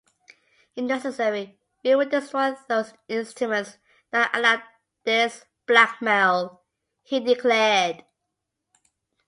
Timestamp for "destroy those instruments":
2.09-3.77